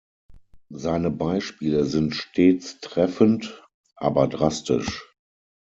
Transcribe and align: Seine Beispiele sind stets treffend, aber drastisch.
Seine 0.73 1.11
Beispiele 1.11 1.85
sind 1.85 2.15
stets 2.15 2.79
treffend, 2.79 3.63
aber 3.97 4.27
drastisch. 4.27 5.13